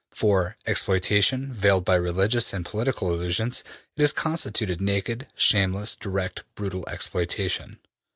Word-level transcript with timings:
''``For 0.15 0.55
exploitation, 0.65 1.53
veiled 1.53 1.85
by 1.85 1.93
religious 1.93 2.53
and 2.53 2.65
political 2.65 3.13
illusions, 3.13 3.63
it 3.95 4.01
has 4.01 4.15
substituted 4.19 4.81
naked, 4.81 5.27
shameless, 5.35 5.95
direct, 5.95 6.41
brutal 6.55 6.83
exploitation.'' 6.89 7.77